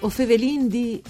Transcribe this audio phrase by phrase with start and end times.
[0.00, 1.02] O Fevelin di...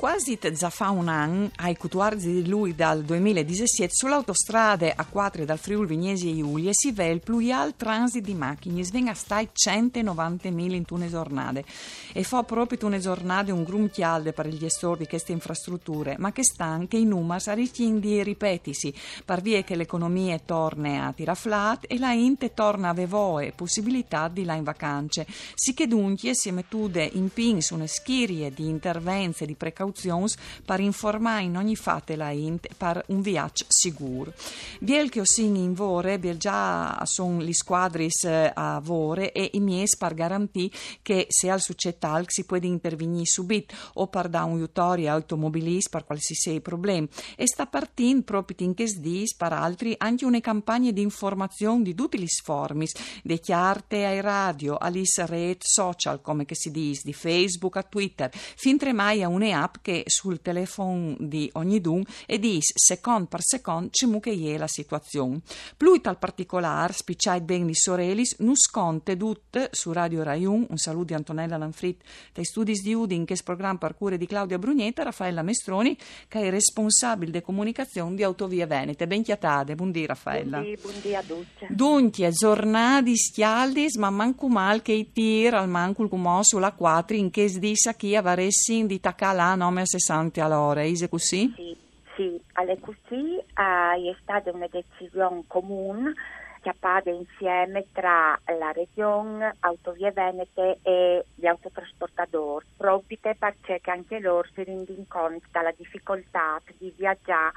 [0.00, 5.88] Quasi già fa un anno, ai 14 di lui dal 2017, sull'autostrada A4 dal Friuli
[5.88, 11.10] Vignesi e Giulia si vede il pluial transit di macchine, svenga stai 190.000 in tune
[11.10, 11.66] giornate.
[12.14, 16.32] E fa proprio tune giornate un grum chialde per gli estori di queste infrastrutture, ma
[16.32, 21.98] che sta anche in numeri di ripetisi, per via che l'economia torna a tiraflat e
[21.98, 25.26] la Inte torna a vevoe possibilità di là in vacanze.
[25.54, 29.54] Si che dunque si mettude in pin su una schirie di intervenze di
[29.90, 30.28] precauzioni
[30.64, 34.32] per informare in ogni fate la int per un viaggio sicuro.
[34.80, 39.60] Biel che osin in vore, biel già sono gli squadris eh, a vore e i
[39.60, 44.56] miei per garantire che se al succettal si può intervenire subito o per da un
[44.56, 50.24] aiutori automobilista per qualsiasi problema e sta partendo proprio in che dis per altri anche
[50.24, 56.20] una campagna di informazione di tutti gli formis, de chiarte ai radio, alle reti social
[56.20, 61.14] come che si dice, di Facebook a Twitter, fin mai a un'app che sul telefono
[61.18, 65.40] di ogni dun e dis secondo per secondo ci che è la situazione.
[65.76, 71.06] Più tal particolare, spicciai ben di Sorelis, nu sconte tut su Radio Raiun, un saluto
[71.06, 75.02] di Antonella Lanfrit dai studi di Udin, che è programma per cure di Claudia Brugnetta,
[75.02, 75.96] Raffaella Mestroni,
[76.28, 79.06] che è responsabile di comunicazione di Autovie Venete.
[79.06, 80.60] Ben chiatade, buondì Raffaella.
[80.60, 81.66] Buondì, buondì a tutti.
[81.68, 86.08] Dunque, giornati schialdis, ma manco mal che i tir al manco il
[86.42, 91.52] sulla 4 in che sdissa chi avaressi di tacalà nome a 60 all'ora, è così?
[91.54, 91.76] Sì,
[92.16, 96.12] sì, alle così è stata una decisione comune
[96.60, 104.46] che appare insieme tra la Regione, Autovie Venete e gli autotrasportatori, proprio perché anche loro
[104.52, 107.52] si rendono conto della difficoltà di viaggiare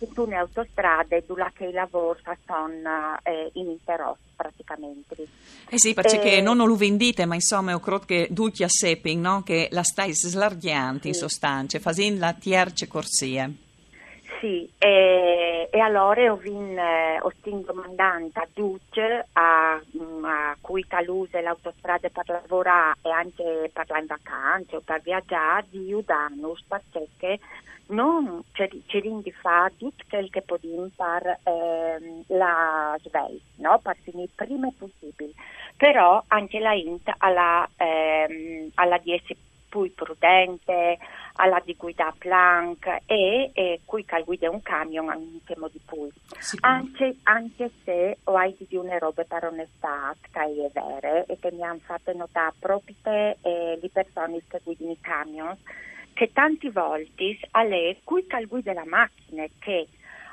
[0.00, 5.26] su alcune autostrade dove i lavori sono eh, ininterrotti praticamente.
[5.68, 9.42] Eh sì, perché eh, non lo vendite, ma insomma, io credo che tutti sappiano no?
[9.42, 11.08] che la stai slargiando sì.
[11.08, 13.50] in sostanza, facendo la tierce corsia.
[14.40, 22.08] Sì, e, e allora ho vinto ho domandando a Duce, a, a cui taluse l'autostrada
[22.08, 27.38] per lavorare e anche per andare in vacanze o per viaggiare, di aiutarci perché
[27.88, 33.78] non ci rendi fa tutto quel che possiamo per ehm, la sveglia, no?
[33.80, 35.32] per finire prima possibile.
[35.76, 39.36] Però anche la INT alla, ehm, alla di essere
[39.70, 40.98] più prudente,
[41.34, 46.10] alla di guida plank e, e qui che guida un camion anche di più.
[46.60, 51.52] Anche, anche, se ho hai di una roba per onestà che è vera e che
[51.52, 55.56] mi hanno fatto notare proprio eh, le persone che guidano i camion
[56.12, 59.86] che tanti volte a lei cui cal guida la macchina che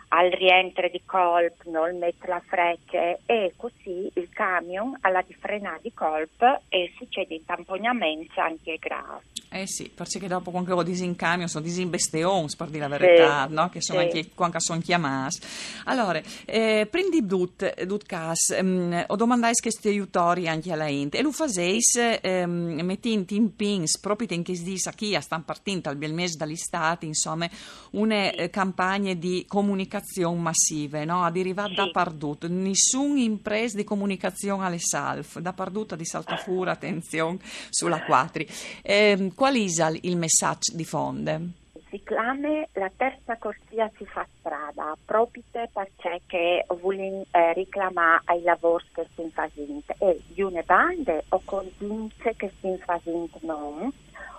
[0.09, 5.79] al rientro di colpo non mette la freccia e così il camion alla di frenare
[5.81, 9.22] di colpo e succede intamponamento anche grave.
[9.50, 13.69] Eh sì, perché dopo quando ho disincamio sono disimbesteons per dire la verità, sì, no?
[13.69, 14.06] che sono sì.
[14.06, 15.40] anche quando sono chiamati.
[15.85, 21.22] Allora, eh, prendi dut, dut cas, um, ho domandato questi aiutori anche alla ente e
[21.22, 25.89] lo faseis um, mettendo in pins proprio in che si dice a chi stanno partendo
[25.89, 27.50] al mese dagli stati, insomma,
[27.91, 31.24] una eh, campagna di comunicazione comunicazione massive, no?
[31.24, 31.75] a derivare sì.
[31.75, 32.47] da pardut.
[32.47, 38.47] Nessuna impresa di comunicazione alle salf, da parduta di saltafura, attenzione sulla quattri.
[38.81, 41.66] Eh, qual è il messaggio di fonde?
[41.90, 48.84] Si chiama la terza corsia si fa strada, proprio perché vogliono eh, reclamare ai lavori
[48.91, 53.94] che si fanno e di una banda o convince che si fanno non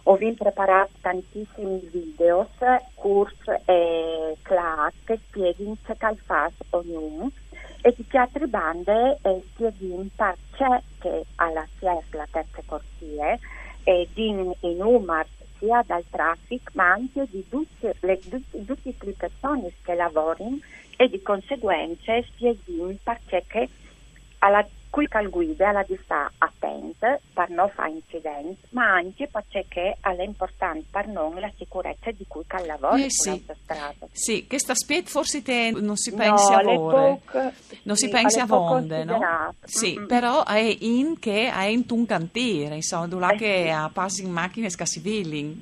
[0.04, 2.48] ho preparato tantissimi video,
[2.94, 7.30] corsi e class che spiegano che fa ognuno.
[7.80, 13.38] E di altre bande eh, spiegano perché che alla SIES la terza corsia
[13.84, 14.28] e di
[14.60, 15.28] i numeri
[15.58, 20.58] sia dal traffico ma anche di tutte le, tutte, persone che lavorano
[20.96, 23.68] e di conseguenza spiegano perché che
[24.38, 29.96] alla cui cal guida alla di sta attenta per non fare incidenti, ma anche perché
[30.00, 33.44] è importante per noi la sicurezza di cui cal lavora eh sì.
[34.12, 37.18] Sì, questa aspetto forse te non si pensa no, a voi.
[37.82, 39.54] Non si pensa a vonde, no?
[39.64, 40.06] Sì, mm-hmm.
[40.06, 43.68] però è in che è in un cantiere, insomma, dove eh che sì.
[43.70, 45.00] a passi in macchine scassi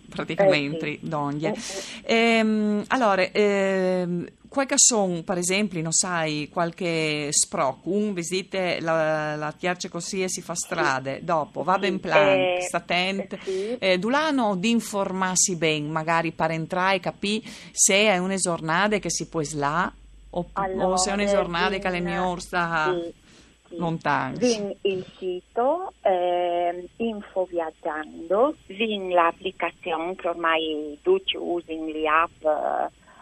[0.08, 1.06] praticamente, eh sì.
[1.46, 2.00] Eh sì.
[2.04, 4.26] ehm, allora, ehm,
[4.56, 10.30] qualche son, per esempio, non sai, qualche sproc, un visite la, la tierce così e
[10.30, 15.56] si fa strade, dopo va ben plan, eh, sta attento, eh, eh, Dulano di informarsi
[15.56, 19.92] ben, magari per entrare e capire se è un esornade che si può slà
[20.30, 22.94] o, allora, o se è un esornade che le mie sta...
[22.94, 23.24] Sì
[23.70, 24.36] lontano.
[24.36, 32.44] Vin il sito eh, Info Viaggiando, vin l'applicazione che ormai tutti usano le app,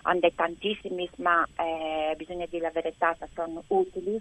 [0.06, 4.20] hanno tantissimi, ma eh, bisogna dire la verità, sono utili.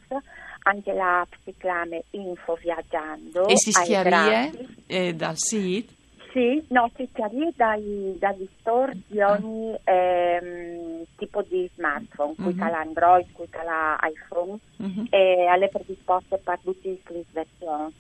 [0.64, 3.48] Anche l'app si chiama Info Viaggiando.
[3.48, 4.52] E si schiarie
[4.88, 5.94] eh, dal sito?
[6.32, 12.70] Sì, no, si schiarie dai, dagli store di ogni ehm, tipo di smartphone, qui Mhm.
[12.70, 15.08] l'Android, qui l'iPhone, Mhm.
[15.12, 17.94] e alle predisposte per tutte le versioni.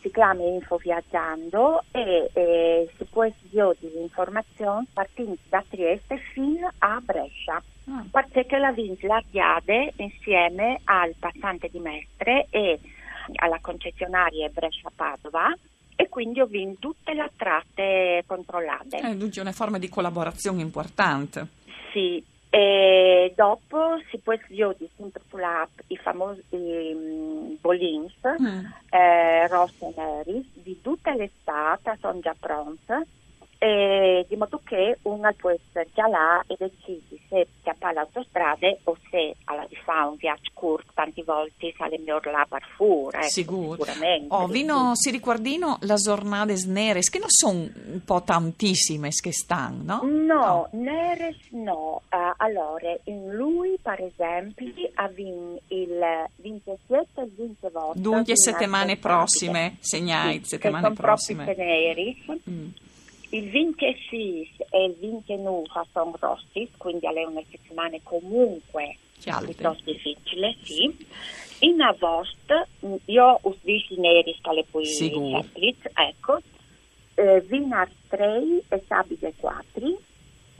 [0.00, 6.70] Si chiama Info Viaggiando e, e si può sviare delle informazioni partendo da Trieste fino
[6.78, 7.62] a Brescia.
[7.90, 8.04] Ah.
[8.10, 12.78] Perché la vince la Diade insieme al passante di Mestre e
[13.36, 15.54] alla concessionaria Brescia-Padova
[16.00, 18.98] e quindi ho vinto tutte le tratte controllate.
[18.98, 21.46] Eh, dunque è una forma di collaborazione importante.
[21.92, 28.64] Sì, e dopo si può sviare sempre sull'app i famosi mm, bolins Mm.
[28.90, 33.06] eh, rossi e neri di tutte le state sono già pronte
[33.58, 38.96] e di modo che uno può essere già là e decidi se chiappare l'autostrada o
[39.10, 43.84] se alla fa un viaggio corto tante volte sale meglio là per fuori ecco, Sicuro.
[43.84, 49.32] sicuramente Oh, vino, si ricordino le giornate nere, che non sono un po' tantissime che
[49.32, 50.02] stanno, no?
[50.04, 52.02] No, Neres no.
[52.10, 57.98] Eh, allora, in lui, per esempio, ha vinto il 27 e il 28.
[57.98, 61.44] Dunque di settimane prossime, segnai, Sì, settimane prossime.
[62.50, 62.66] Mm.
[63.30, 65.62] Il 26 e il 29
[65.92, 68.96] sono rossi, quindi è una settimana comunque
[69.54, 71.06] Piuttosto difficile, sì.
[71.60, 76.40] In agosto, mh, io ho visto i neri scale poi semplici, ecco,
[77.14, 80.00] eh, Vinar 3 e Sabide 4,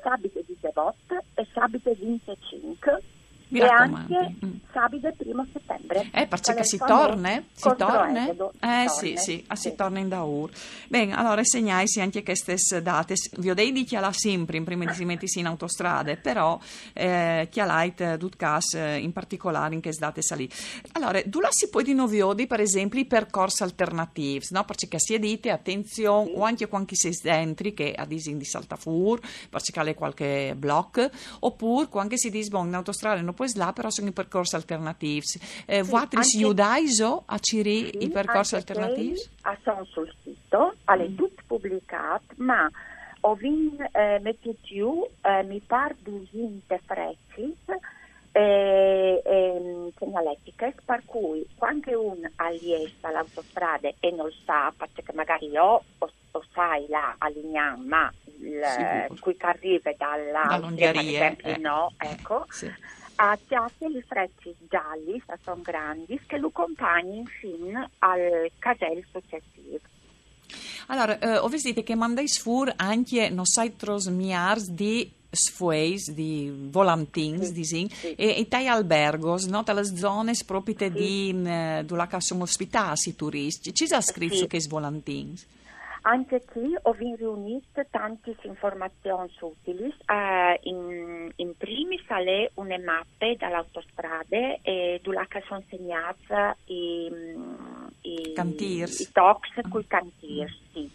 [0.02, 3.02] Sabide 18 e Sabide 25
[3.48, 4.16] Mi e raccomando.
[4.16, 4.56] anche Mm.
[4.72, 6.10] Sabide 1 settembre.
[6.12, 7.42] Eh, perché si torna?
[7.52, 8.22] Si torna?
[8.22, 9.74] Esodo, Eh si sì, torna, sì, ah, si sì.
[9.74, 10.50] torna in Daur.
[10.88, 13.14] Bene, allora segnai anche queste date.
[13.38, 16.58] Vi ho detto di chiala sempre in prima di si mettisi in autostrade, però
[16.92, 20.48] eh, chialait tut cas eh, in particolare in che date salì.
[20.92, 24.64] Allora, tu la si può di noviodi, per esempio, i percorsi alternativi, no?
[24.64, 29.72] Perché si dite, attenzione, o anche quando si dentro che a disin di saltafur, perché
[29.72, 31.08] c'è qualche blocco,
[31.40, 35.23] oppure quando si dice, bon, in autostrada non puoi là, però sono i percorsi alternativi.
[35.67, 39.14] Eh, Sì, Vuatri si anche- udaiso a Ciri Sì, i percorsi alternativi?
[39.62, 41.17] sono sul sito, alle Mm.
[41.17, 42.69] tutte pubblicate, ma
[43.20, 44.19] ho vinto eh,
[44.62, 47.55] giù, eh, mi pare 200 frecce
[48.32, 55.82] eh, ehm, segnaletiche, per cui quando uno alliesta l'autostrada e non sa, perché magari io
[55.99, 57.29] o, o sai là a
[57.76, 58.62] ma il,
[59.20, 61.58] qui che arriva dalla per esempio eh.
[61.58, 62.70] no, ecco, Sì.
[63.20, 69.80] A piace le frecce gialli, se sono grandi, che lo accompagnano fino al casello successivo.
[70.86, 77.46] Allora, eh, ho visto che mandai sfur anche, non sai, trosmiars di sfueis, di volantins,
[77.48, 78.14] Sì, di sin, sì.
[78.14, 79.62] e, e tai albergos, no?
[79.62, 80.90] Dalle zone proprio Sì.
[80.90, 83.75] di, mh, dove sono ospitati i turisti.
[83.75, 84.46] Ci sa scritto Sì.
[84.46, 85.44] che volantins?
[86.08, 89.94] Anche qui ho riunito tante informazioni utili.
[90.06, 97.12] Eh, in, in primis alle una mappe dall'autostrada e dove sono segnate i,
[98.00, 99.00] i, Cantiers.
[99.00, 100.58] i tox con i cantiers.
[100.72, 100.90] Sì.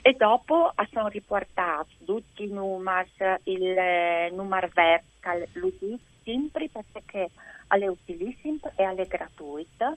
[0.00, 3.06] E dopo eh, sono riportati tutti i numeri,
[3.42, 7.28] il eh, numero verde, l'UTI, sempre perché
[7.66, 9.94] alle utilissime e alle gratuite.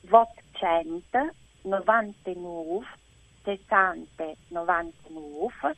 [0.00, 2.84] VOT 100 99
[3.42, 5.76] 60 99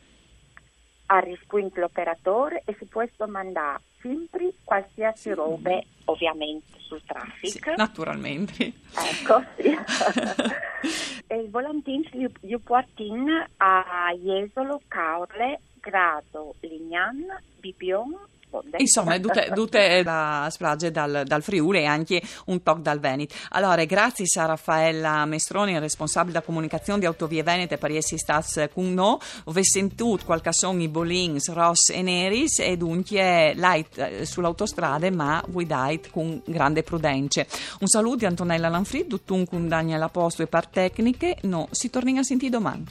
[1.07, 8.73] ha risquinto l'operatore e si può domandare sempre qualsiasi roba ovviamente sul Sì, traffico naturalmente.
[8.95, 9.77] ecco sì.
[11.27, 17.25] e il volantino gli, gli portano a Jesolo, Caorle, Grado, Lignan,
[17.59, 18.15] Bibion
[18.55, 18.77] Bonde.
[18.79, 23.35] Insomma, tutte, tutte da sprage dal, dal Friuli e anche un toc dal Veneto.
[23.51, 28.95] Allora, grazie a Raffaella Mestroni, responsabile da comunicazione di Autovie Venete per essere stati con
[28.95, 29.19] noi.
[29.45, 36.11] Ho sentito qualche i bolins, ross e neris e dunque light eh, sull'autostrada, ma guidate
[36.13, 37.45] con grande prudenza.
[37.81, 41.39] Un saluto di Antonella Lanfrid, tutto con Daniela Posto e par tecniche.
[41.43, 42.85] No, si torna a sentire domani.